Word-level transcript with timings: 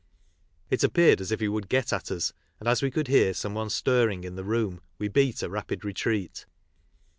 It 0.71 0.83
appeared 0.83 1.21
as 1.21 1.31
if 1.31 1.41
he 1.41 1.47
would 1.47 1.69
get 1.69 1.93
at 1.93 2.09
us, 2.09 2.33
and 2.59 2.67
as 2.67 2.81
we 2.81 2.89
could 2.89 3.07
hear 3.07 3.35
some 3.35 3.53
one 3.53 3.69
stirring 3.69 4.23
in 4.23 4.33
the 4.35 4.43
room 4.43 4.81
we 4.97 5.09
beat 5.09 5.43
a 5.43 5.47
rapid 5.49 5.85
retreat. 5.85 6.47